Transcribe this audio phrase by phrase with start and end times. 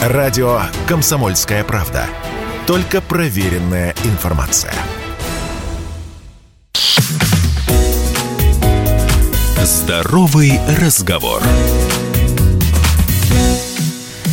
[0.00, 2.06] Радио «Комсомольская правда».
[2.66, 4.72] Только проверенная информация.
[9.62, 11.42] Здоровый разговор.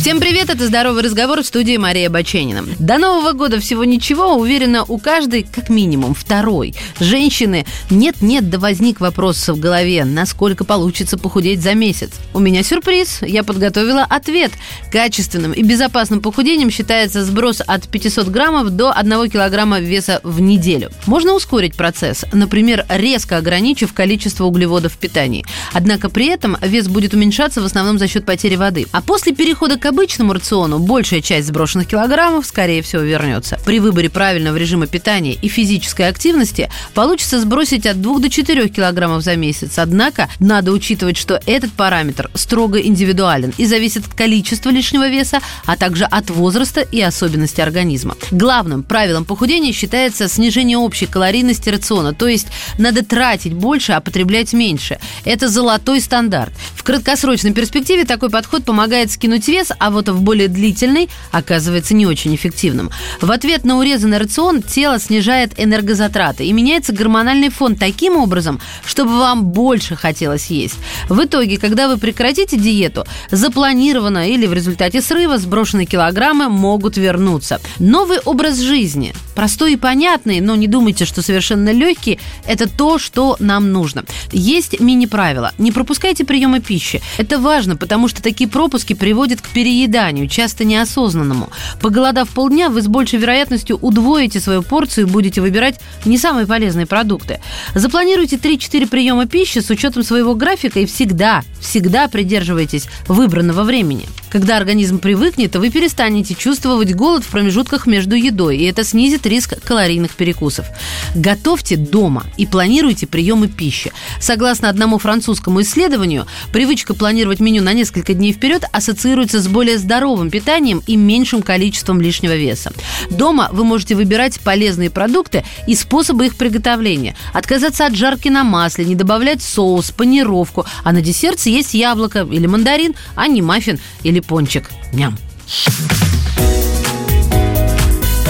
[0.08, 2.64] Всем привет, это «Здоровый разговор» в студии Мария Баченина.
[2.78, 6.74] До Нового года всего ничего, уверена, у каждой как минимум второй.
[6.98, 12.12] Женщины нет-нет, да возник вопрос в голове, насколько получится похудеть за месяц.
[12.32, 14.52] У меня сюрприз, я подготовила ответ.
[14.90, 20.90] Качественным и безопасным похудением считается сброс от 500 граммов до 1 килограмма веса в неделю.
[21.04, 25.44] Можно ускорить процесс, например, резко ограничив количество углеводов в питании.
[25.74, 28.86] Однако при этом вес будет уменьшаться в основном за счет потери воды.
[28.92, 33.58] А после перехода к обычному рациону большая часть сброшенных килограммов, скорее всего, вернется.
[33.64, 39.24] При выборе правильного режима питания и физической активности получится сбросить от 2 до 4 килограммов
[39.24, 39.76] за месяц.
[39.76, 45.76] Однако надо учитывать, что этот параметр строго индивидуален и зависит от количества лишнего веса, а
[45.76, 48.14] также от возраста и особенностей организма.
[48.30, 52.46] Главным правилом похудения считается снижение общей калорийности рациона, то есть
[52.78, 55.00] надо тратить больше, а потреблять меньше.
[55.24, 56.52] Это золотой стандарт.
[56.88, 62.34] Краткосрочной перспективе такой подход помогает скинуть вес, а вот в более длительной оказывается не очень
[62.34, 62.90] эффективным.
[63.20, 69.18] В ответ на урезанный рацион тело снижает энергозатраты и меняется гормональный фон таким образом, чтобы
[69.18, 70.76] вам больше хотелось есть.
[71.10, 77.60] В итоге, когда вы прекратите диету, запланированно или в результате срыва сброшенные килограммы могут вернуться.
[77.78, 83.36] Новый образ жизни, простой и понятный, но не думайте, что совершенно легкий, это то, что
[83.40, 84.06] нам нужно.
[84.32, 85.52] Есть мини-правила.
[85.58, 86.77] Не пропускайте приемы пищи.
[87.18, 91.50] Это важно, потому что такие пропуски приводят к перееданию, часто неосознанному.
[91.80, 96.86] Поголодав полдня, вы с большей вероятностью удвоите свою порцию и будете выбирать не самые полезные
[96.86, 97.40] продукты.
[97.74, 104.06] Запланируйте 3-4 приема пищи с учетом своего графика и всегда, всегда придерживайтесь выбранного времени.
[104.30, 109.58] Когда организм привыкнет, вы перестанете чувствовать голод в промежутках между едой, и это снизит риск
[109.62, 110.66] калорийных перекусов.
[111.14, 113.92] Готовьте дома и планируйте приемы пищи.
[114.20, 116.26] Согласно одному французскому исследованию,
[116.58, 122.00] привычка планировать меню на несколько дней вперед ассоциируется с более здоровым питанием и меньшим количеством
[122.00, 122.72] лишнего веса.
[123.10, 127.14] Дома вы можете выбирать полезные продукты и способы их приготовления.
[127.32, 132.48] Отказаться от жарки на масле, не добавлять соус, панировку, а на десерт съесть яблоко или
[132.48, 134.68] мандарин, а не маффин или пончик.
[134.92, 135.16] Ням.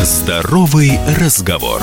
[0.03, 1.81] Здоровый разговор.